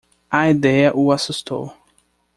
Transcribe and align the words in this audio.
A 0.31 0.47
ideia 0.49 0.95
o 0.97 1.11
assustou. 1.11 1.71